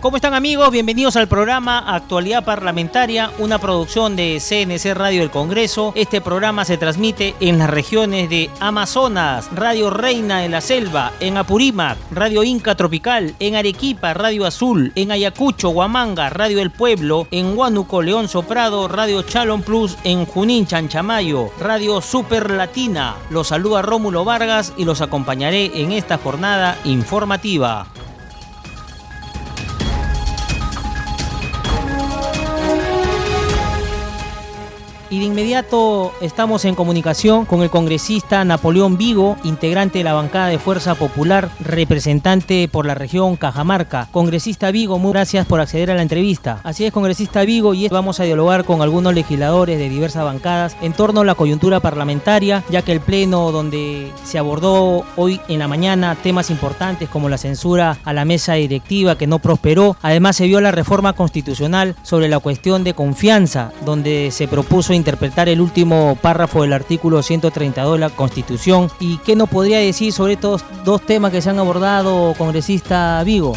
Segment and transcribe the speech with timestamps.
[0.00, 0.70] ¿Cómo están amigos?
[0.70, 5.92] Bienvenidos al programa Actualidad Parlamentaria, una producción de CNC Radio del Congreso.
[5.96, 11.36] Este programa se transmite en las regiones de Amazonas, Radio Reina de la Selva, en
[11.36, 17.58] Apurímac, Radio Inca Tropical, en Arequipa, Radio Azul, en Ayacucho, Huamanga, Radio El Pueblo, en
[17.58, 23.16] Huánuco, León Soprado, Radio Chalon Plus, en Junín, Chanchamayo, Radio Super Latina.
[23.30, 27.88] Los saluda Rómulo Vargas y los acompañaré en esta jornada informativa.
[35.10, 40.48] Y de inmediato estamos en comunicación con el congresista Napoleón Vigo, integrante de la bancada
[40.48, 44.08] de Fuerza Popular, representante por la región Cajamarca.
[44.12, 46.60] Congresista Vigo, muy gracias por acceder a la entrevista.
[46.62, 50.92] Así es, congresista Vigo, y vamos a dialogar con algunos legisladores de diversas bancadas en
[50.92, 55.68] torno a la coyuntura parlamentaria, ya que el pleno donde se abordó hoy en la
[55.68, 60.46] mañana temas importantes como la censura a la mesa directiva que no prosperó, además se
[60.46, 66.18] vio la reforma constitucional sobre la cuestión de confianza, donde se propuso interpretar el último
[66.20, 71.00] párrafo del artículo 132 de la Constitución y qué nos podría decir sobre estos dos
[71.02, 73.54] temas que se han abordado, congresista Vigo.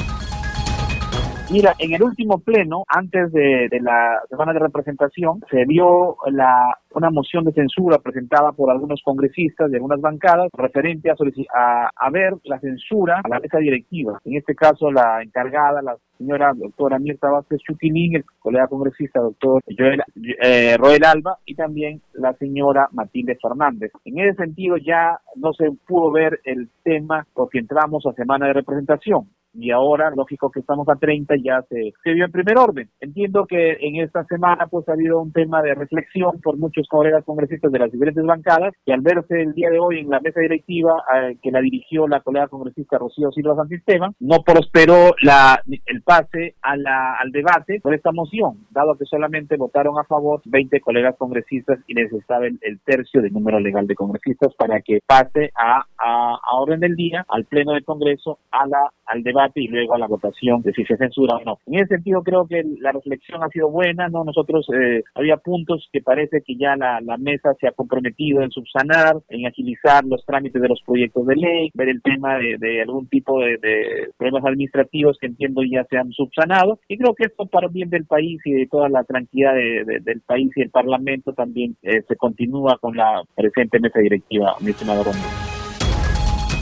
[1.51, 7.09] Mira, en el último pleno, antes de, la semana de representación, se vio la, una
[7.09, 11.15] moción de censura presentada por algunos congresistas de algunas bancadas referente a,
[11.53, 14.21] a, a ver la censura a la mesa directiva.
[14.23, 19.61] En este caso, la encargada, la señora doctora Mirta Vázquez Chuquilín, el colega congresista doctor
[19.77, 20.03] Joel,
[20.41, 23.91] eh, Roel Alba y también la señora Matilde Fernández.
[24.05, 28.53] En ese sentido ya no se pudo ver el tema porque entramos a semana de
[28.53, 32.89] representación y ahora, lógico que estamos a 30, ya se, se vio en primer orden.
[32.99, 37.25] Entiendo que en esta semana pues ha habido un tema de reflexión por muchos colegas
[37.25, 40.39] congresistas de las diferentes bancadas y al verse el día de hoy en la mesa
[40.39, 46.01] directiva eh, que la dirigió la colega congresista Rocío Silva Santisteban, no prosperó la, el
[46.01, 50.79] pase a la, al debate por esta moción, dado que solamente votaron a favor 20
[50.79, 55.51] colegas congresistas y necesitaba el, el tercio del número legal de congresistas para que pase
[55.55, 59.67] a, a, a orden del día, al pleno del Congreso, a la, al debate y
[59.67, 61.59] luego a la votación de si se censura o no.
[61.65, 64.23] En ese sentido creo que la reflexión ha sido buena, ¿no?
[64.23, 68.51] Nosotros eh, había puntos que parece que ya la, la mesa se ha comprometido en
[68.51, 72.81] subsanar, en agilizar los trámites de los proyectos de ley, ver el tema de, de
[72.81, 77.25] algún tipo de, de, problemas administrativos que entiendo ya se han subsanado y creo que
[77.25, 80.69] esto para bien del país y de toda la tranquilidad de, del país y el
[80.69, 85.50] Parlamento también eh, se continúa con la presente mesa directiva, mi estimado Romulo.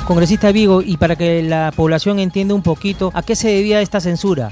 [0.09, 3.99] Congresista Vigo, y para que la población entienda un poquito, ¿a qué se debía esta
[3.99, 4.51] censura?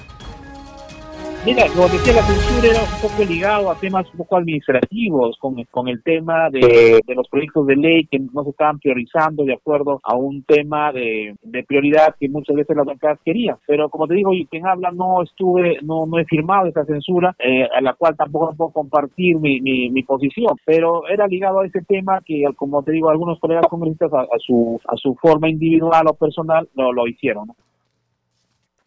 [1.47, 5.55] Mira, como decía, la censura era un poco ligado a temas un poco administrativos, con,
[5.71, 9.53] con el tema de, de, los proyectos de ley que no se estaban priorizando de
[9.53, 13.55] acuerdo a un tema de, de prioridad que muchas veces las bancadas querían.
[13.65, 17.33] Pero como te digo, y quien habla, no estuve, no, no he firmado esa censura,
[17.39, 20.53] eh, a la cual tampoco puedo compartir mi, mi, mi, posición.
[20.65, 24.39] Pero era ligado a ese tema que, como te digo, algunos colegas congresistas a, a
[24.39, 27.47] su, a su forma individual o personal no lo hicieron.
[27.47, 27.55] ¿no?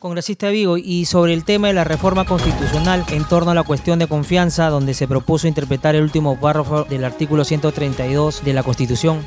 [0.01, 3.99] Congresista Vigo, y sobre el tema de la reforma constitucional en torno a la cuestión
[3.99, 9.19] de confianza, donde se propuso interpretar el último párrafo del artículo 132 de la Constitución.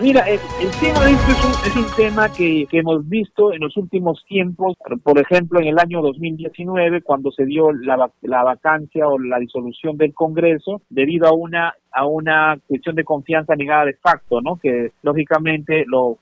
[0.00, 0.40] Mira, el,
[0.80, 4.24] tema de esto es un, es un tema que, que, hemos visto en los últimos
[4.26, 9.38] tiempos, por ejemplo, en el año 2019, cuando se dio la, la vacancia o la
[9.38, 14.56] disolución del Congreso, debido a una a una cuestión de confianza negada de facto, ¿no?
[14.56, 16.18] Que lógicamente lo uh,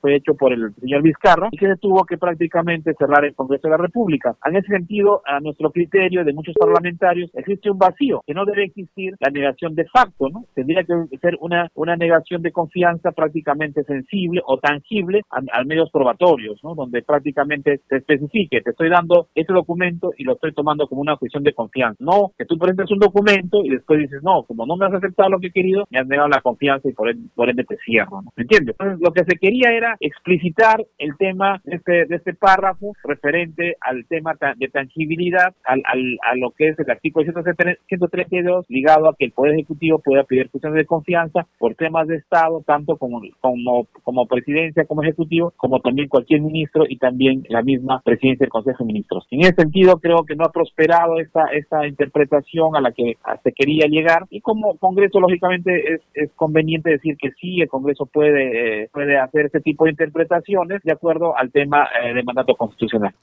[0.00, 3.68] fue hecho por el señor Vizcarra y que se tuvo que prácticamente cerrar el Congreso
[3.68, 4.36] de la República.
[4.44, 8.64] En ese sentido, a nuestro criterio de muchos parlamentarios, existe un vacío, que no debe
[8.64, 10.44] existir la negación de facto, ¿no?
[10.54, 15.90] Tendría que ser una, una negación de confianza prácticamente sensible o tangible a, a medios
[15.90, 16.74] probatorios, ¿no?
[16.74, 21.16] Donde prácticamente se especifique, te estoy dando este documento y lo estoy tomando como una
[21.16, 21.96] cuestión de confianza.
[22.00, 25.30] No, que tú presentes un documento y después dices, no, como no me haces aceptado
[25.30, 27.76] lo que he querido, me has negado la confianza y por ende, por ende te
[27.84, 28.32] cierro, ¿no?
[28.36, 28.76] ¿Me entiendes?
[28.78, 33.76] Entonces, lo que se quería era explicitar el tema de este, de este párrafo referente
[33.80, 39.14] al tema de tangibilidad, al, al, a lo que es el artículo 132 ligado a
[39.16, 43.20] que el Poder Ejecutivo pueda pedir cuestiones de confianza por temas de Estado, tanto como,
[43.40, 48.50] como, como presidencia, como ejecutivo, como también cualquier ministro y también la misma presidencia del
[48.50, 49.26] Consejo de Ministros.
[49.30, 53.52] En ese sentido, creo que no ha prosperado esta, esta interpretación a la que se
[53.52, 58.04] quería llegar y como Congreso Congreso, lógicamente, es, es conveniente decir que sí, el Congreso
[58.04, 62.54] puede, eh, puede hacer ese tipo de interpretaciones de acuerdo al tema eh, de mandato
[62.54, 63.14] constitucional.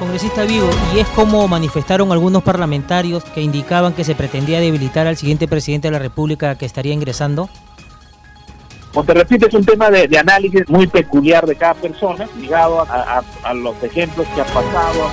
[0.00, 5.16] Congresista Vigo, y es como manifestaron algunos parlamentarios que indicaban que se pretendía debilitar al
[5.16, 7.48] siguiente presidente de la República que estaría ingresando.
[8.92, 13.54] Como te repito, es un tema de, análisis muy peculiar de cada persona, ligado a,
[13.54, 15.06] los ejemplos que ha pasado,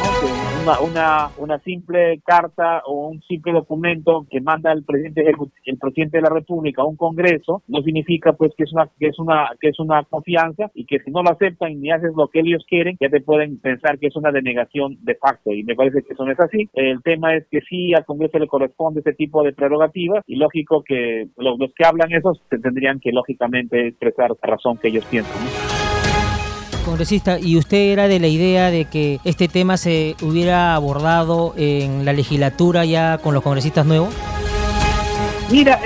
[0.81, 5.23] una, una, simple carta o un simple documento que manda el presidente
[5.65, 9.07] el presidente de la República a un Congreso no significa pues que es una que
[9.07, 12.27] es una que es una confianza y que si no lo aceptan ni haces lo
[12.27, 15.75] que ellos quieren ya te pueden pensar que es una denegación de facto y me
[15.75, 16.69] parece que eso no es así.
[16.73, 20.83] El tema es que sí al Congreso le corresponde ese tipo de prerrogativas y lógico
[20.83, 25.66] que los, los que hablan esos tendrían que lógicamente expresar la razón que ellos piensan.
[26.87, 32.05] Congresista, ¿y usted era de la idea de que este tema se hubiera abordado en
[32.05, 34.13] la legislatura ya con los congresistas nuevos?
[35.51, 35.81] Mira,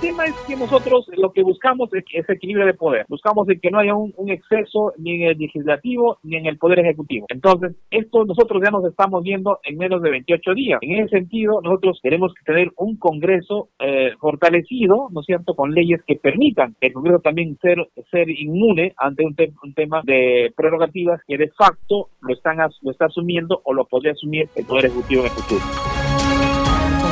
[0.00, 3.06] tema es que nosotros lo que buscamos es, equilibrio de poder.
[3.08, 7.26] Buscamos que no haya un, exceso ni en el legislativo ni en el poder ejecutivo.
[7.28, 10.78] Entonces, esto nosotros ya nos estamos viendo en menos de 28 días.
[10.82, 16.00] En ese sentido, nosotros queremos tener un Congreso eh, fortalecido, ¿no es cierto?, con leyes
[16.06, 21.38] que permitan el Congreso también ser, ser inmune ante un, un tema de prerrogativas que
[21.38, 25.26] de facto lo, están, lo está asumiendo o lo podría asumir el Poder Ejecutivo en
[25.26, 26.07] el futuro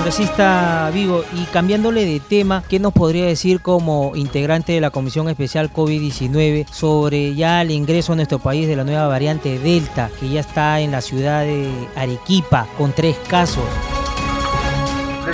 [0.06, 5.28] congresista Vigo, y cambiándole de tema, ¿qué nos podría decir como integrante de la Comisión
[5.28, 10.28] Especial COVID-19 sobre ya el ingreso a nuestro país de la nueva variante Delta, que
[10.28, 13.64] ya está en la ciudad de Arequipa con tres casos?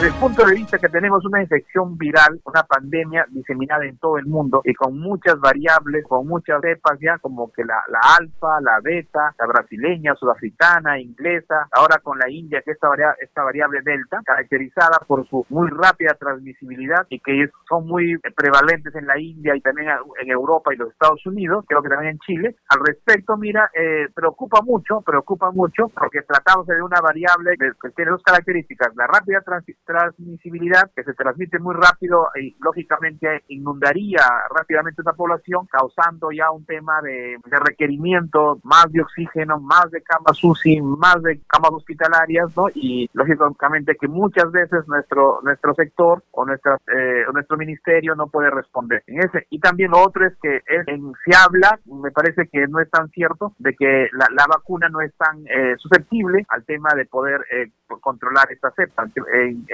[0.02, 4.18] Desde el punto de vista que tenemos una infección viral, una pandemia diseminada en todo
[4.18, 8.60] el mundo y con muchas variables, con muchas cepas ya, como que la, la alfa,
[8.62, 13.80] la beta, la brasileña, sudafricana, inglesa, ahora con la India, que esta, variable, esta variable
[13.84, 19.54] delta, caracterizada por su muy rápida transmisibilidad y que son muy prevalentes en la India
[19.54, 19.86] y también
[20.20, 22.56] en Europa y los Estados Unidos, creo que también en Chile.
[22.70, 28.10] Al respecto, mira, eh, preocupa mucho, preocupa mucho, porque tratamos de una variable que tiene
[28.10, 35.02] dos características, la rápida transición transmisibilidad que se transmite muy rápido y lógicamente inundaría rápidamente
[35.02, 40.80] una población, causando ya un tema de, requerimiento más de oxígeno, más de camas UCI,
[40.80, 42.66] más de camas hospitalarias, ¿no?
[42.74, 48.50] Y lógicamente que muchas veces nuestro nuestro sector o nuestra eh, nuestro ministerio no puede
[48.50, 49.46] responder en ese.
[49.50, 52.90] Y también lo otro es que es, en, se habla, me parece que no es
[52.90, 57.04] tan cierto, de que la, la vacuna no es tan eh, susceptible al tema de
[57.04, 59.08] poder eh, controlar esta cepa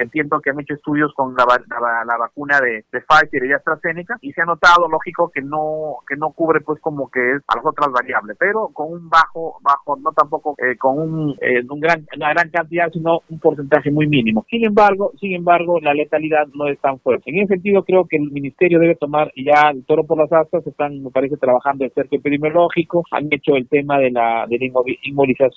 [0.09, 4.43] entiendo que han hecho estudios con la, la, vacuna de, Pfizer y AstraZeneca y se
[4.43, 7.93] ha notado, lógico, que no que no cubre pues como que es a las otras
[7.93, 12.31] variables, pero con un bajo, bajo no tampoco eh, con un, eh, un gran, una
[12.31, 14.45] gran cantidad, sino un porcentaje muy mínimo.
[14.51, 17.31] Sin embargo, sin embargo, la letalidad no es tan fuerte.
[17.31, 20.67] En ese sentido, creo que el ministerio debe tomar ya el toro por las astas,
[20.67, 24.67] están, me parece, trabajando el cerco epidemiológico, han hecho el tema de la, de la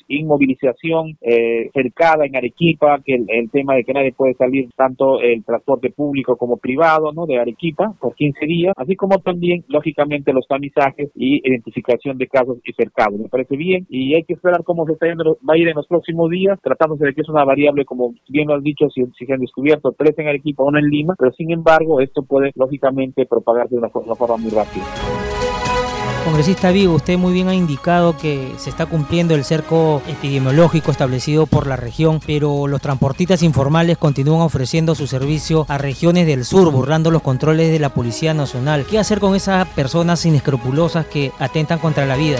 [0.07, 5.43] inmovilización, eh, cercada en Arequipa, que el tema de que nadie puede salir tanto el
[5.43, 7.25] transporte público como privado, ¿no?
[7.25, 12.57] De Arequipa por 15 días, así como también, lógicamente, los tamizajes y identificación de casos
[12.63, 13.19] y cercados.
[13.19, 15.75] Me parece bien y hay que esperar cómo se está yendo, va a ir en
[15.75, 19.03] los próximos días, tratándose de que es una variable, como bien lo has dicho, si,
[19.17, 23.25] se han descubierto tres en Arequipa, uno en Lima, pero sin embargo, esto puede, lógicamente,
[23.25, 25.30] propagarse de una forma muy rápida.
[26.23, 31.47] Congresista Vigo, usted muy bien ha indicado que se está cumpliendo el cerco epidemiológico establecido
[31.47, 36.71] por la región, pero los transportistas informales continúan ofreciendo su servicio a regiones del sur,
[36.71, 38.85] burlando los controles de la Policía Nacional.
[38.89, 42.39] ¿Qué hacer con esas personas inescrupulosas que atentan contra la vida?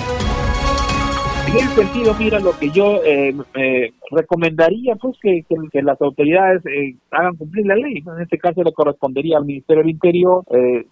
[1.48, 6.66] En ese sentido, mira, lo que yo eh, eh, recomendaría, pues, que, que, las autoridades
[6.66, 8.04] eh, hagan cumplir la ley.
[8.06, 10.44] En este caso le correspondería al Ministerio del Interior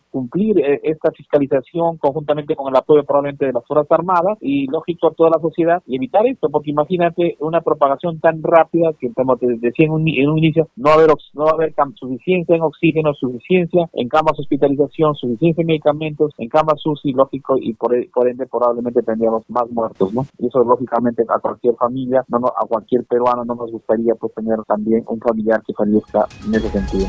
[0.09, 5.13] cumplir esta fiscalización conjuntamente con el apoyo probablemente de las Fuerzas Armadas y, lógico, a
[5.13, 9.47] toda la sociedad y evitar esto, porque imagínate una propagación tan rápida que, como te
[9.59, 13.13] decía en un, en un inicio, no va a haber, no haber suficiencia en oxígeno,
[13.13, 18.27] suficiencia en camas de hospitalización, suficiencia en medicamentos, en camas UCI, lógico, y por, por
[18.27, 20.25] ende probablemente tendríamos más muertos, ¿no?
[20.37, 24.59] Y eso lógicamente a cualquier familia, no, a cualquier peruano no nos gustaría pues tener
[24.67, 27.07] también un familiar que fallezca en ese sentido.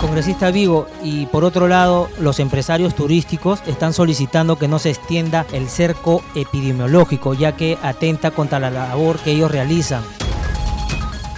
[0.00, 5.46] Congresista Vigo, y por otro lado, los empresarios turísticos están solicitando que no se extienda
[5.52, 10.02] el cerco epidemiológico, ya que atenta contra la labor que ellos realizan.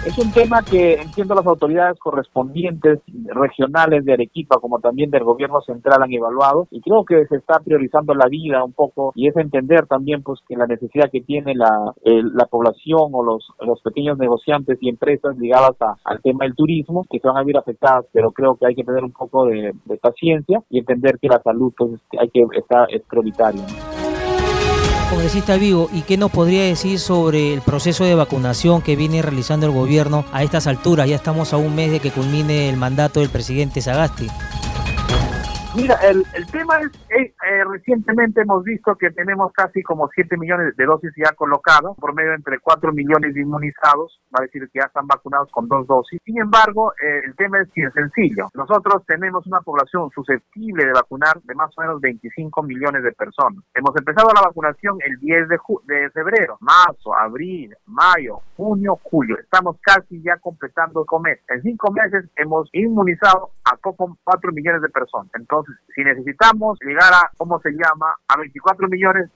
[0.09, 5.61] Es un tema que entiendo las autoridades correspondientes regionales de Arequipa como también del gobierno
[5.61, 9.37] central han evaluado y creo que se está priorizando la vida un poco y es
[9.37, 13.45] entender también pues que la necesidad que tiene la, la población o los,
[13.85, 18.07] pequeños negociantes y empresas ligadas al tema del turismo que se van a ver afectadas,
[18.11, 21.71] pero creo que hay que tener un poco de, paciencia y entender que la salud
[21.77, 23.63] pues hay que estar es prioritaria.
[25.11, 29.65] Congresista Vigo, ¿y qué nos podría decir sobre el proceso de vacunación que viene realizando
[29.65, 31.09] el gobierno a estas alturas?
[31.09, 34.29] Ya estamos a un mes de que culmine el mandato del presidente Sagasti.
[35.77, 40.75] Mira, el, tema es, eh, eh, recientemente hemos visto que tenemos casi como 7 millones
[40.77, 44.79] de dosis ya colocadas, por medio entre 4 millones de inmunizados, va a decir que
[44.79, 46.19] ya están vacunados con dos dosis.
[46.25, 48.49] Sin embargo, eh, el tema es bien sencillo.
[48.55, 53.63] Nosotros tenemos una población susceptible de vacunar de más o menos 25 millones de personas.
[53.75, 59.37] Hemos empezado la vacunación el 10 de, de febrero, marzo, abril, mayo, junio, julio.
[59.39, 61.41] Estamos casi ya completando el mes.
[61.49, 65.31] En cinco meses hemos inmunizado a poco 4 millones de personas.
[65.35, 65.58] Entonces,
[65.99, 69.29] si necesitamos llegar a, ¿cómo se llama?, a 24 millones,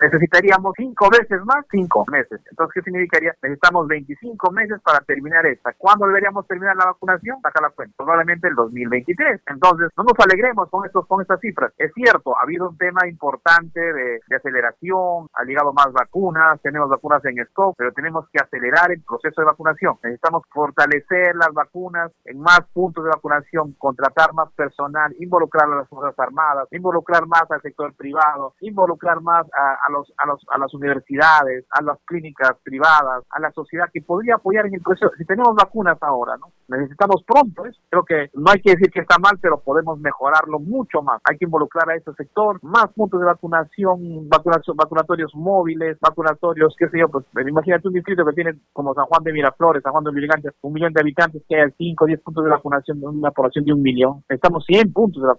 [0.00, 2.40] necesitaríamos cinco veces más, cinco meses.
[2.50, 3.34] Entonces, ¿qué significaría?
[3.42, 5.72] Necesitamos 25 meses para terminar esta.
[5.76, 7.38] ¿Cuándo deberíamos terminar la vacunación?
[7.42, 7.94] Saca la cuenta.
[7.96, 9.40] Probablemente el 2023.
[9.46, 11.72] Entonces, no nos alegremos con, estos, con estas cifras.
[11.76, 16.88] Es cierto, ha habido un tema importante de, de aceleración, ha llegado más vacunas, tenemos
[16.88, 19.96] vacunas en stock, pero tenemos que acelerar el proceso de vacunación.
[20.04, 25.88] Necesitamos fortalecer las vacunas en más puntos de vacunación, contratar más personal, involucrar a las
[25.88, 30.72] Fuerzas Armadas, involucrar más al sector privado, involucrar más a, los, a, los, a las
[30.74, 35.10] universidades, a las clínicas privadas, a la sociedad que podría apoyar en el proceso.
[35.16, 36.52] Si tenemos vacunas ahora, ¿no?
[36.68, 37.72] Necesitamos pronto, ¿eh?
[37.88, 41.20] creo que no hay que decir que está mal, pero podemos mejorarlo mucho más.
[41.24, 46.88] Hay que involucrar a ese sector, más puntos de vacunación, vacunación vacunatorios móviles, vacunatorios, qué
[46.88, 50.04] sé yo, pues imagínate un distrito que tiene como San Juan de Miraflores, San Juan
[50.04, 53.06] de Miraflores, un millón de habitantes, que hay 5 o 10 puntos de vacunación de
[53.06, 54.24] una población de un millón.
[54.28, 55.37] Necesitamos 100 puntos de vacunación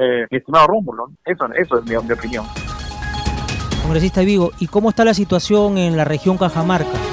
[0.00, 1.10] eh, estimado Rómulo.
[1.24, 2.44] Eso, eso es mi, mi opinión.
[3.82, 7.11] Congresista Vigo, ¿y cómo está la situación en la región Cajamarca?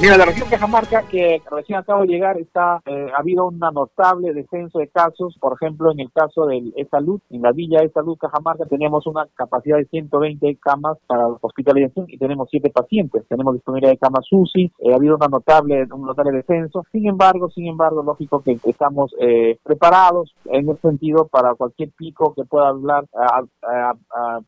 [0.00, 4.32] Mira, la región Cajamarca, que recién acabo de llegar, está eh, ha habido un notable
[4.32, 5.36] descenso de casos.
[5.38, 9.26] Por ejemplo, en el caso de salud en la Villa de Salud Cajamarca, tenemos una
[9.34, 13.28] capacidad de 120 camas para hospitalización y tenemos 7 pacientes.
[13.28, 14.72] Tenemos disponibilidad de camas UCI.
[14.78, 16.82] Eh, ha habido una notable, un notable descenso.
[16.92, 22.32] Sin embargo, sin embargo, lógico que estamos eh, preparados en ese sentido para cualquier pico
[22.34, 23.04] que pueda hablar,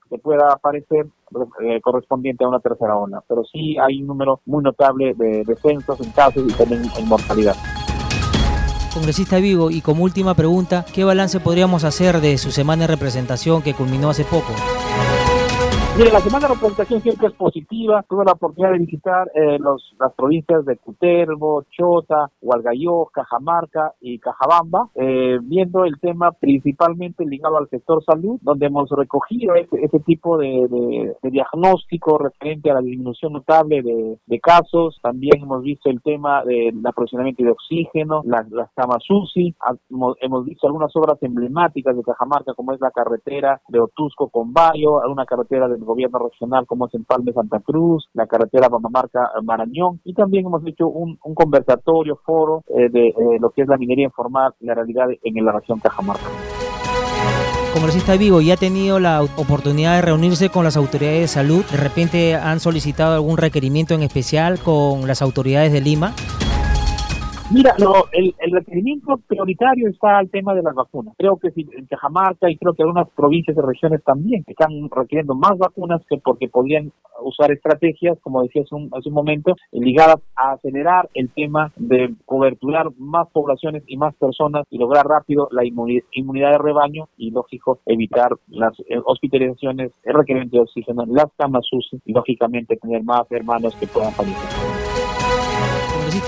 [0.08, 1.08] que pueda aparecer
[1.62, 6.00] eh, correspondiente a una tercera ola, pero sí hay un número muy notable de descensos
[6.00, 7.56] en casos y también en mortalidad.
[8.92, 13.62] Congresista Vigo, y como última pregunta, ¿qué balance podríamos hacer de su semana de representación
[13.62, 14.52] que culminó hace poco?
[15.94, 18.02] Mire, la semana de representación siempre es positiva.
[18.08, 24.18] Tuve la oportunidad de visitar eh, los, las provincias de Cutervo, Chota, Hualgayó, Cajamarca y
[24.18, 30.38] Cajabamba, eh, viendo el tema principalmente ligado al sector salud, donde hemos recogido ese, tipo
[30.38, 34.98] de, diagnóstico referente a la disminución notable de, casos.
[35.02, 39.54] También hemos visto el tema del aprovisionamiento de oxígeno, las, camas UCI.
[40.22, 45.02] Hemos, visto algunas obras emblemáticas de Cajamarca, como es la carretera de Otusco con Bayo,
[45.02, 50.46] alguna carretera de gobierno regional como es Empalme Santa Cruz, la carretera Mamamarca-Marañón y también
[50.46, 54.66] hemos hecho un, conversatorio, foro eh, de eh, lo que es la minería informal y
[54.66, 56.26] la realidad en la región Cajamarca.
[57.72, 61.64] Congresista Vigo, ¿ya ha tenido la oportunidad de reunirse con las autoridades de salud?
[61.70, 66.12] ¿De repente han solicitado algún requerimiento en especial con las autoridades de Lima?
[67.52, 71.14] Mira, no, el, requerimiento prioritario está al tema de las vacunas.
[71.18, 75.34] Creo que si, en Cajamarca y creo que algunas provincias y regiones también están requiriendo
[75.34, 76.92] más vacunas que porque podrían
[77.22, 82.14] usar estrategias, como decía hace un, hace un momento, ligadas a acelerar el tema de
[82.24, 87.80] coberturar más poblaciones y más personas y lograr rápido la inmunidad de rebaño y, lógico,
[87.86, 93.30] evitar las eh, hospitalizaciones, el requerimiento de oxígeno, las camas UCI y, lógicamente, tener más
[93.30, 94.91] hermanos que puedan fallecer.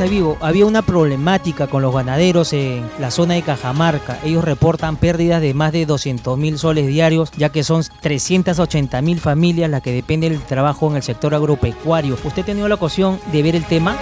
[0.02, 4.18] Vivo, había una problemática con los ganaderos en la zona de Cajamarca.
[4.22, 9.18] Ellos reportan pérdidas de más de 200 mil soles diarios, ya que son 380 mil
[9.18, 12.18] familias las que dependen del trabajo en el sector agropecuario.
[12.22, 13.96] ¿Usted ha tenido la ocasión de ver el tema?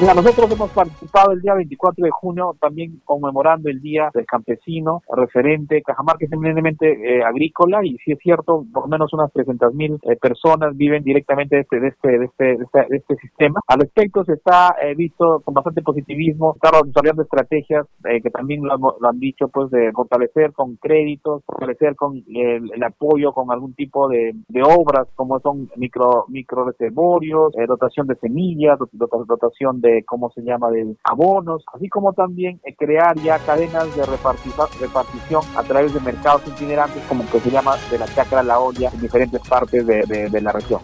[0.00, 5.82] Nosotros hemos participado el día 24 de junio también conmemorando el Día del Campesino, referente.
[5.82, 9.98] Cajamarca es eminentemente eh, agrícola y si es cierto, por lo menos unas 300 mil
[10.02, 13.60] eh, personas viven directamente de este, de este, de este, de este, este sistema.
[13.66, 18.96] Al respecto se está eh, visto con bastante positivismo, está desarrollando estrategias que también lo,
[19.06, 24.32] han dicho, pues de fortalecer con créditos, fortalecer con el, apoyo con algún tipo de,
[24.48, 30.70] de, obras como son micro, micro reservorios, dotación de semillas, dotación de cómo se llama,
[30.70, 36.42] de abonos, así como también eh, crear ya cadenas de repartición a través de mercados
[36.46, 40.40] itinerantes, como que se llama de la chacra La Olla, en diferentes partes de, de
[40.40, 40.80] la región.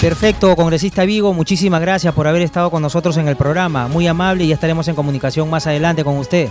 [0.00, 3.88] Perfecto, congresista Vigo, muchísimas gracias por haber estado con nosotros en el programa.
[3.88, 6.48] Muy amable y ya estaremos en comunicación más adelante con usted.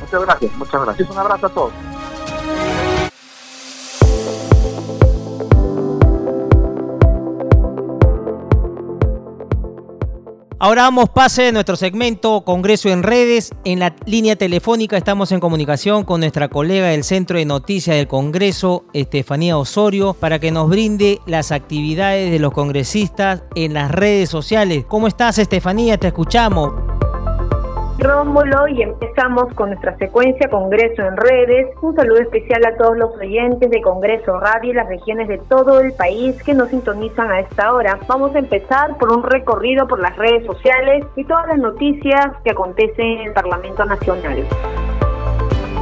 [0.00, 1.10] Muchas gracias, muchas gracias.
[1.10, 1.72] Un abrazo a todos.
[10.60, 13.52] Ahora damos pase a nuestro segmento Congreso en redes.
[13.64, 18.08] En la línea telefónica estamos en comunicación con nuestra colega del Centro de Noticias del
[18.08, 24.30] Congreso, Estefanía Osorio, para que nos brinde las actividades de los congresistas en las redes
[24.30, 24.84] sociales.
[24.88, 25.96] ¿Cómo estás, Estefanía?
[25.96, 26.97] Te escuchamos.
[27.98, 31.66] Rómulo y empezamos con nuestra secuencia Congreso en redes.
[31.82, 35.80] Un saludo especial a todos los oyentes de Congreso Radio y las regiones de todo
[35.80, 37.98] el país que nos sintonizan a esta hora.
[38.06, 42.52] Vamos a empezar por un recorrido por las redes sociales y todas las noticias que
[42.52, 44.44] acontecen en el Parlamento Nacional.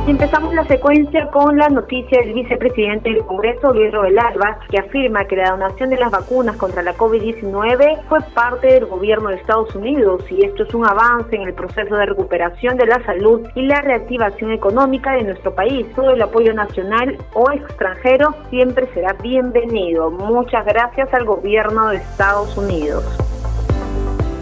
[0.07, 5.25] Empezamos la secuencia con la noticia del vicepresidente del Congreso, Luis Robel Alba, que afirma
[5.25, 9.75] que la donación de las vacunas contra la COVID-19 fue parte del gobierno de Estados
[9.75, 13.63] Unidos y esto es un avance en el proceso de recuperación de la salud y
[13.63, 15.85] la reactivación económica de nuestro país.
[15.97, 20.13] Todo el apoyo nacional o extranjero siempre será bienvenido.
[20.13, 23.05] Muchas gracias al gobierno de Estados Unidos.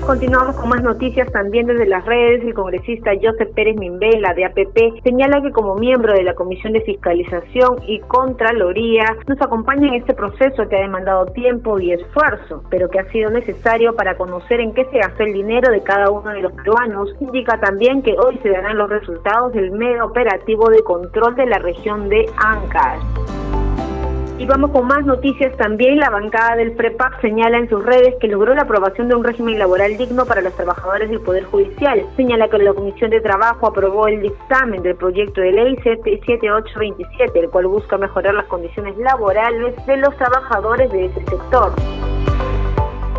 [0.06, 2.44] Continuamos con más noticias también desde las redes.
[2.44, 6.82] El congresista Joseph Pérez Mimbela de APP señala que como miembro de la Comisión de
[6.82, 12.90] Fiscalización y Contraloría nos acompaña en este proceso que ha demandado tiempo y esfuerzo, pero
[12.90, 16.30] que ha sido necesario para conocer en qué se gastó el dinero de cada uno
[16.30, 17.08] de los peruanos.
[17.20, 21.58] Indica también que hoy se darán los resultados del medio operativo de control de la
[21.58, 23.53] región de Ancash.
[24.36, 25.98] Y vamos con más noticias también.
[25.98, 29.58] La bancada del PREPAC señala en sus redes que logró la aprobación de un régimen
[29.58, 32.04] laboral digno para los trabajadores del Poder Judicial.
[32.16, 37.50] Señala que la Comisión de Trabajo aprobó el dictamen del proyecto de ley 7827, el
[37.50, 41.72] cual busca mejorar las condiciones laborales de los trabajadores de ese sector.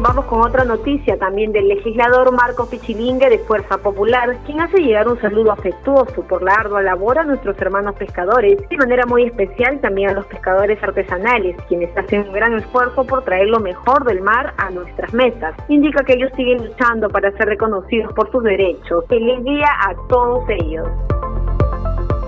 [0.08, 5.08] Vamos con otra noticia también del legislador Marco Pichilingue de Fuerza Popular, quien hace llegar
[5.08, 9.80] un saludo afectuoso por la ardua labor a nuestros hermanos pescadores, de manera muy especial
[9.82, 14.22] también a los pescadores artesanales, quienes hacen un gran esfuerzo por traer lo mejor del
[14.22, 15.56] mar a nuestras mesas.
[15.70, 19.06] Indica que ellos siguen luchando para ser reconocidos por sus derechos.
[19.10, 20.88] Feliz día a todos ellos.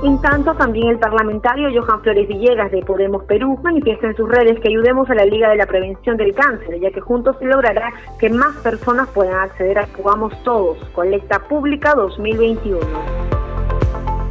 [0.03, 4.59] En tanto, también el parlamentario Johan Flores Villegas de Podemos Perú manifiesta en sus redes
[4.59, 7.91] que ayudemos a la Liga de la Prevención del Cáncer, ya que juntos se logrará
[8.19, 13.46] que más personas puedan acceder a Jugamos Todos, Colecta Pública 2021.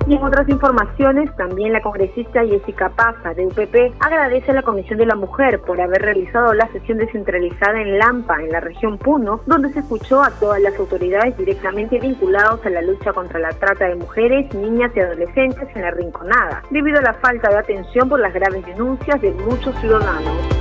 [0.09, 4.99] Y en otras informaciones, también la congresista Jessica Paza de UPP agradece a la Comisión
[4.99, 9.41] de la Mujer por haber realizado la sesión descentralizada en Lampa, en la región Puno,
[9.47, 13.89] donde se escuchó a todas las autoridades directamente vinculados a la lucha contra la trata
[13.89, 18.21] de mujeres, niñas y adolescentes en la Rinconada, debido a la falta de atención por
[18.21, 20.56] las graves denuncias de muchos ciudadanos.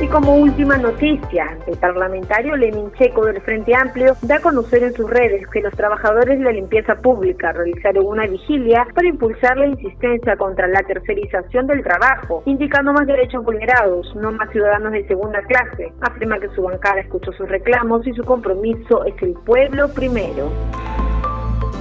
[0.00, 4.94] Y como última noticia, el parlamentario Lenin Checo del Frente Amplio da a conocer en
[4.94, 9.66] sus redes que los trabajadores de la limpieza pública realizaron una vigilia para impulsar la
[9.66, 15.42] insistencia contra la tercerización del trabajo, indicando más derechos vulnerados, no más ciudadanos de segunda
[15.42, 15.92] clase.
[16.00, 20.48] Afirma que su bancada escuchó sus reclamos y su compromiso es el pueblo primero.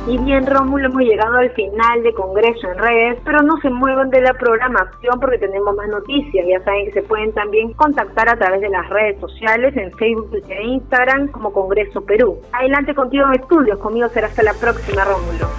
[0.08, 4.10] Y bien, Rómulo, hemos llegado al final de Congreso en redes, pero no se muevan
[4.10, 6.46] de la programación porque tenemos más noticias.
[6.48, 10.30] Ya saben que se pueden también contactar a través de las redes sociales, en Facebook,
[10.32, 12.40] Twitter e Instagram, como Congreso Perú.
[12.54, 15.50] Adelante contigo en estudios, conmigo será hasta la próxima, Rómulo.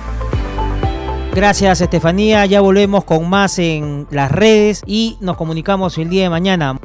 [1.35, 6.31] Gracias Estefanía, ya volvemos con más en las redes y nos comunicamos el día de
[6.31, 6.79] mañana.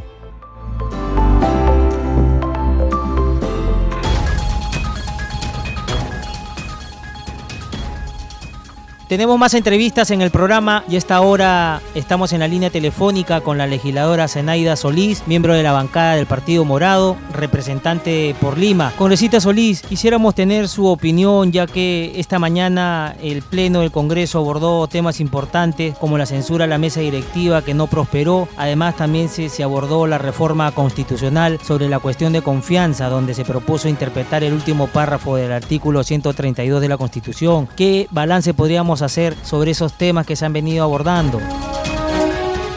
[9.14, 13.60] Tenemos más entrevistas en el programa y esta hora estamos en la línea telefónica con
[13.60, 18.92] la legisladora Zenaida Solís, miembro de la bancada del Partido Morado, representante por Lima.
[18.98, 24.88] Congresista Solís, quisiéramos tener su opinión ya que esta mañana el Pleno del Congreso abordó
[24.88, 28.48] temas importantes como la censura a la mesa directiva que no prosperó.
[28.58, 33.46] Además también se, se abordó la reforma constitucional sobre la cuestión de confianza donde se
[33.46, 37.70] propuso interpretar el último párrafo del artículo 132 de la Constitución.
[37.76, 41.40] ¿Qué balance podríamos hacer sobre esos temas que se han venido abordando?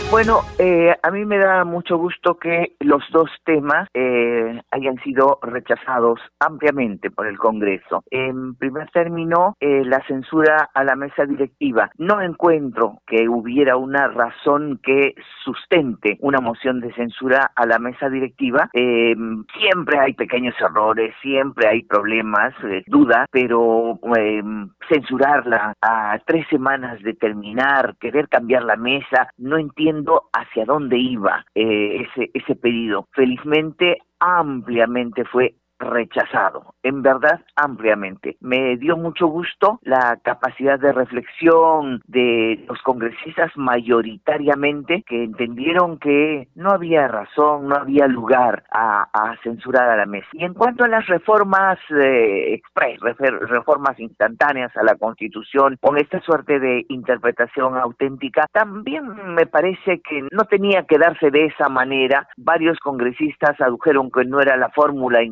[0.08, 5.40] Bueno, eh, a mí me da mucho gusto que los dos temas eh, hayan sido
[5.42, 8.04] rechazados ampliamente por el Congreso.
[8.12, 11.90] En primer término, eh, la censura a la mesa directiva.
[11.98, 18.08] No encuentro que hubiera una razón que sustente una moción de censura a la mesa
[18.08, 18.70] directiva.
[18.72, 22.54] siempre hay pequeños errores, siempre hay problemas,
[22.86, 23.98] duda, pero
[24.88, 29.95] censurarla a tres semanas de terminar, querer cambiar la mesa, no entiendo
[30.32, 33.06] hacia dónde iba eh, ese, ese pedido.
[33.12, 38.36] Felizmente ampliamente fue rechazado, en verdad ampliamente.
[38.40, 46.48] Me dio mucho gusto la capacidad de reflexión de los congresistas mayoritariamente que entendieron que
[46.54, 49.06] no había razón, no había lugar a,
[49.42, 50.26] censurar a la mesa.
[50.32, 53.00] Y en cuanto a las reformas eh, express,
[53.48, 60.26] reformas instantáneas a la Constitución, con esta suerte de interpretación auténtica, también me parece que
[60.30, 62.28] no tenía que darse de esa manera.
[62.36, 65.22] Varios congresistas adujeron que no era la fórmula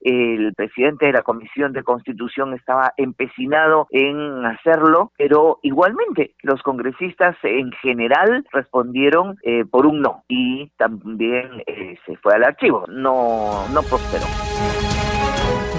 [0.00, 7.36] el presidente de la Comisión de Constitución estaba empecinado en hacerlo, pero igualmente los congresistas
[7.42, 13.64] en general respondieron eh, por un no y también eh, se fue al archivo, no
[13.88, 14.26] prosperó.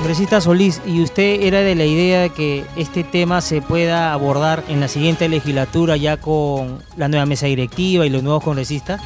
[0.03, 4.61] Congresista Solís, ¿y usted era de la idea de que este tema se pueda abordar
[4.67, 9.01] en la siguiente legislatura ya con la nueva mesa directiva y los nuevos congresistas?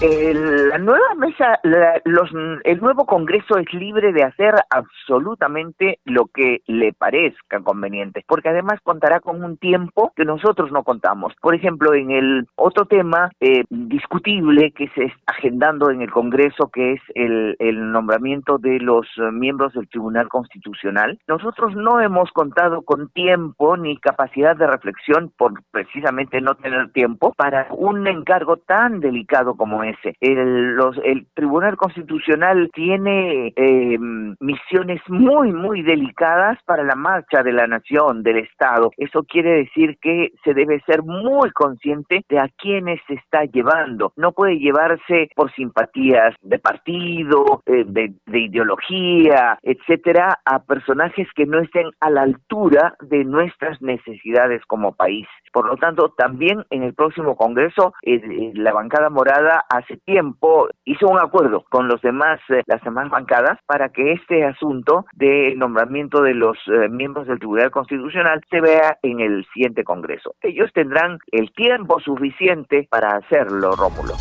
[0.00, 1.58] La nueva mesa,
[2.04, 2.30] los,
[2.64, 8.80] el nuevo Congreso es libre de hacer absolutamente lo que le parezca conveniente, porque además
[8.82, 11.32] contará con un tiempo que nosotros no contamos.
[11.40, 16.68] Por ejemplo, en el otro tema eh, discutible que se está agendando en el Congreso,
[16.72, 22.82] que es el, el nombramiento de los miembros del Tribunal Constitucional, nosotros no hemos contado
[22.82, 29.00] con tiempo ni capacidad de reflexión por precisamente no tener tiempo para un encargo tan
[29.00, 29.85] delicado como
[30.20, 33.98] el, los, el Tribunal Constitucional tiene eh,
[34.40, 38.90] misiones muy, muy delicadas para la marcha de la nación, del Estado.
[38.96, 44.12] Eso quiere decir que se debe ser muy consciente de a quiénes se está llevando.
[44.16, 51.46] No puede llevarse por simpatías de partido, eh, de, de ideología, etcétera, a personajes que
[51.46, 55.26] no estén a la altura de nuestras necesidades como país.
[55.52, 61.08] Por lo tanto, también en el próximo Congreso, eh, la bancada morada hace tiempo hizo
[61.08, 66.22] un acuerdo con los demás, eh, las demás bancadas para que este asunto de nombramiento
[66.22, 70.34] de los eh, miembros del Tribunal Constitucional se vea en el siguiente Congreso.
[70.42, 74.14] Ellos tendrán el tiempo suficiente para hacerlo, Rómulo.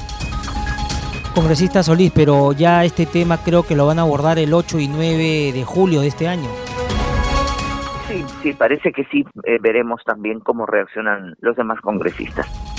[1.34, 4.88] Congresista Solís, pero ya este tema creo que lo van a abordar el 8 y
[4.88, 6.48] 9 de julio de este año.
[8.08, 9.26] Sí, sí, parece que sí.
[9.44, 12.75] Eh, veremos también cómo reaccionan los demás congresistas.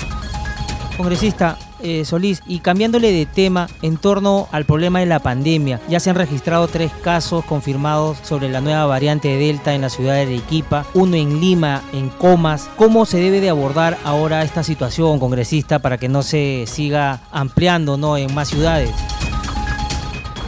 [0.97, 5.99] Congresista eh, Solís, y cambiándole de tema en torno al problema de la pandemia, ya
[5.99, 10.15] se han registrado tres casos confirmados sobre la nueva variante de Delta en la ciudad
[10.15, 12.67] de Arequipa, uno en Lima, en Comas.
[12.77, 17.95] ¿Cómo se debe de abordar ahora esta situación, congresista, para que no se siga ampliando
[17.97, 18.17] ¿no?
[18.17, 18.89] en más ciudades?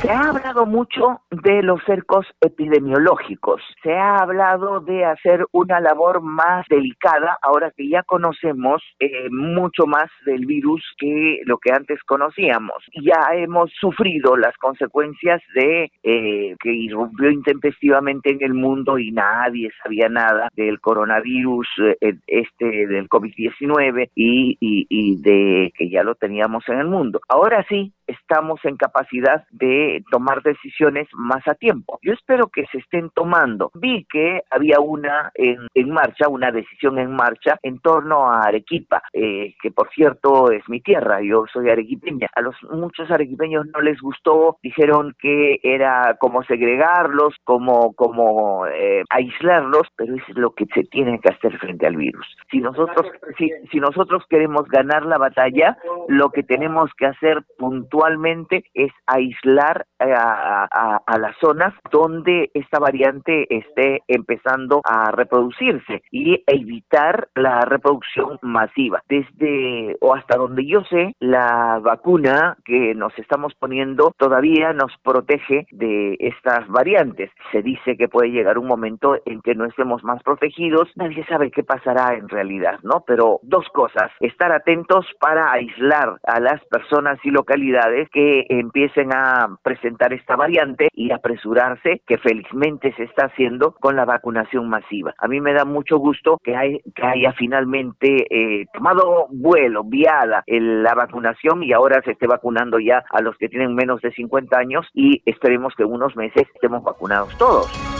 [0.02, 6.22] Se ha hablado mucho de los cercos epidemiológicos, se ha hablado de hacer una labor
[6.22, 12.02] más delicada ahora que ya conocemos eh, mucho más del virus que lo que antes
[12.04, 12.82] conocíamos.
[13.04, 19.70] Ya hemos sufrido las consecuencias de eh, que irrumpió intempestivamente en el mundo y nadie
[19.84, 21.68] sabía nada del coronavirus,
[22.00, 27.20] eh, este del COVID-19 y, y, y de que ya lo teníamos en el mundo.
[27.28, 31.99] Ahora sí, estamos en capacidad de tomar decisiones más a tiempo.
[32.02, 33.71] Yo espero que se estén tomando.
[33.73, 39.54] Vi que había una en, marcha, una decisión en marcha en torno a Arequipa, eh,
[39.62, 42.28] que por cierto es mi tierra, yo soy arequipeña.
[42.36, 49.04] A los muchos arequipeños no les gustó, dijeron que era como segregarlos, como, como eh,
[49.10, 52.25] aislarlos, pero es lo que se tiene que hacer frente al virus.
[52.52, 58.63] Si nosotros, si, si nosotros queremos ganar la batalla, lo que tenemos que hacer puntualmente
[58.73, 67.28] es aislar llegar a, las zonas donde esta variante esté empezando a reproducirse y evitar
[67.36, 69.04] la reproducción masiva.
[69.10, 75.68] Desde o hasta donde yo sé, la vacuna que nos estamos poniendo todavía nos protege
[75.72, 77.32] de estas variantes.
[77.52, 80.89] Se dice que puede llegar un momento en que no estemos más protegidos.
[80.96, 83.04] Nadie sabe qué pasará en realidad, ¿no?
[83.06, 84.12] Pero dos cosas.
[84.20, 90.88] Estar atentos para aislar a las personas y localidades que empiecen a presentar esta variante
[90.95, 95.13] y apresurarse, que felizmente se está haciendo con la vacunación masiva.
[95.19, 100.95] A mí me da mucho gusto que, que haya finalmente eh, tomado vuelo, viada la
[100.95, 104.88] vacunación y ahora se esté vacunando ya a los que tienen menos de 50 años
[104.95, 107.99] y esperemos que en unos meses estemos vacunados todos.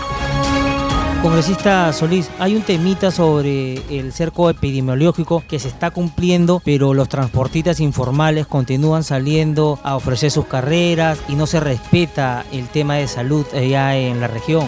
[1.22, 7.10] Congresista Solís, hay un temita sobre el cerco epidemiológico que se está cumpliendo, pero los
[7.10, 13.10] transportistas informales continúan saliendo a ofrecer sus carreras y no se respeta el tema de
[13.10, 14.66] salud allá en la región.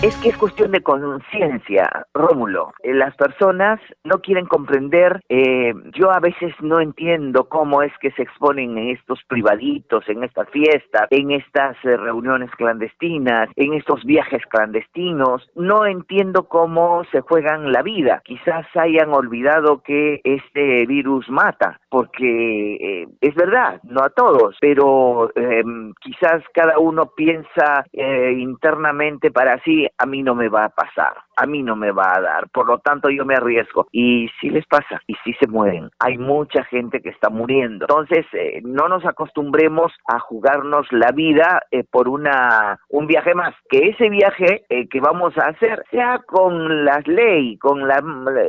[0.00, 2.72] Es que es cuestión de conciencia, Rómulo.
[2.84, 5.20] Eh, las personas no quieren comprender.
[5.28, 10.22] Eh, yo a veces no entiendo cómo es que se exponen en estos privaditos, en
[10.22, 15.50] estas fiestas, en estas eh, reuniones clandestinas, en estos viajes clandestinos.
[15.56, 18.22] No entiendo cómo se juegan la vida.
[18.24, 25.92] Quizás hayan olvidado que este virus mata, porque es verdad, no a todos, pero em,
[26.00, 31.46] quizás cada uno piensa internamente para sí a mí no me va a pasar, a
[31.46, 33.86] mí no me va a dar, por lo tanto yo me arriesgo.
[33.92, 35.90] Y sí les pasa, y sí se mueren.
[36.00, 37.86] Hay mucha gente que está muriendo.
[37.88, 43.54] Entonces, eh, no nos acostumbremos a jugarnos la vida eh, por una un viaje más.
[43.70, 48.02] Que ese viaje eh, que vamos a hacer sea con las leyes, con, la,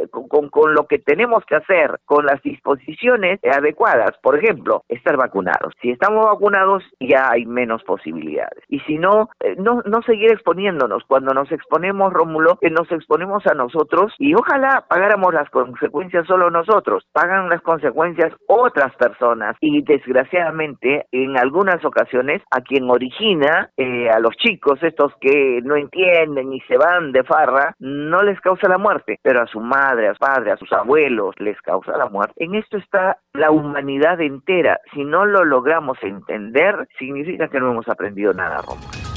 [0.09, 4.17] con, con lo que tenemos que hacer, con las disposiciones adecuadas.
[4.21, 5.73] Por ejemplo, estar vacunados.
[5.81, 8.63] Si estamos vacunados, ya hay menos posibilidades.
[8.67, 11.03] Y si no, no, no seguir exponiéndonos.
[11.07, 16.49] Cuando nos exponemos, Rómulo, que nos exponemos a nosotros y ojalá pagáramos las consecuencias solo
[16.49, 24.09] nosotros, pagan las consecuencias otras personas y desgraciadamente en algunas ocasiones a quien origina, eh,
[24.09, 28.69] a los chicos estos que no entienden y se van de farra, no les causa
[28.69, 32.07] la muerte, pero a su madre, a su padre, a sus abuelos les causa la
[32.07, 32.33] muerte.
[32.37, 34.79] En esto está la humanidad entera.
[34.93, 39.08] Si no lo logramos entender, significa que no hemos aprendido nada, Rómulo.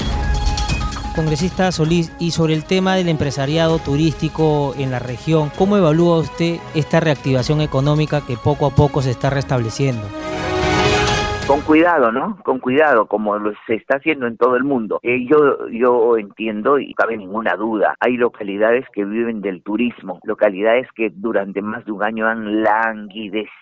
[1.13, 6.59] Congresista Solís, y sobre el tema del empresariado turístico en la región, ¿cómo evalúa usted
[6.73, 10.07] esta reactivación económica que poco a poco se está restableciendo?
[11.47, 12.37] Con cuidado, ¿no?
[12.43, 14.99] Con cuidado, como lo se está haciendo en todo el mundo.
[15.03, 20.87] Eh, yo, yo entiendo y cabe ninguna duda, hay localidades que viven del turismo, localidades
[20.95, 23.53] que durante más de un año han languidecido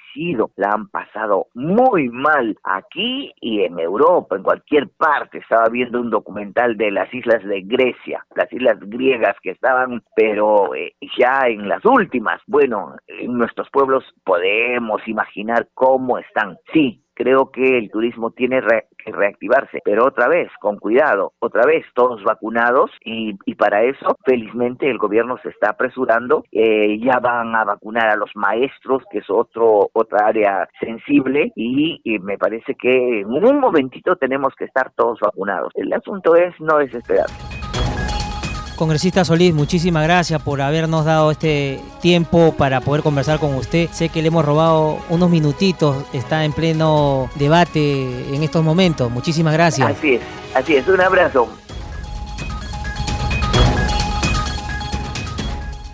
[0.55, 5.39] la han pasado muy mal aquí y en Europa, en cualquier parte.
[5.39, 10.75] Estaba viendo un documental de las islas de Grecia, las islas griegas que estaban, pero
[10.75, 12.41] eh, ya en las últimas.
[12.47, 16.57] Bueno, en nuestros pueblos podemos imaginar cómo están.
[16.73, 18.61] Sí, creo que el turismo tiene
[18.97, 24.89] que reactivarse, pero otra vez, con cuidado, otra vez, todos vacunados y, para eso, felizmente,
[24.89, 29.29] el gobierno se está apresurando, eh, ya van a vacunar a los maestros, que es
[29.29, 34.91] otro otra área sensible, y, y, me parece que en un momentito tenemos que estar
[34.95, 35.71] todos vacunados.
[35.75, 37.60] El asunto es no desesperarse.
[38.81, 43.87] Congresista Solís, muchísimas gracias por habernos dado este tiempo para poder conversar con usted.
[43.91, 49.11] Sé que le hemos robado unos minutitos, está en pleno debate en estos momentos.
[49.11, 49.87] Muchísimas gracias.
[49.87, 50.21] Así es,
[50.55, 50.87] así es.
[50.87, 51.47] Un abrazo.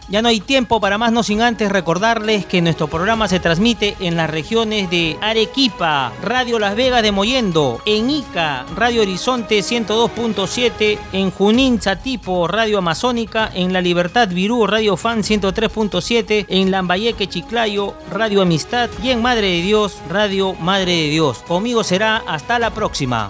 [0.10, 3.98] Ya no hay tiempo para más, no sin antes recordarles que nuestro programa se transmite
[4.00, 10.98] en las regiones de Arequipa, Radio Las Vegas de Moyendo, en Ica, Radio Horizonte 102.7,
[11.12, 17.94] en Junín, Chatipo, Radio Amazónica, en La Libertad Virú, Radio Fan 103.7, en Lambayeque, Chiclayo,
[18.10, 21.40] Radio Amistad y en Madre de Dios, Radio Madre de Dios.
[21.40, 23.30] Conmigo será hasta la próxima.